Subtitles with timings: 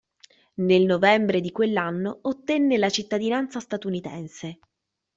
[0.55, 4.57] Nel novembre di quell'anno ottenne la cittadinanza statunitense.